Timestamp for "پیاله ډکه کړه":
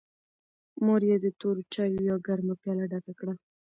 2.61-3.33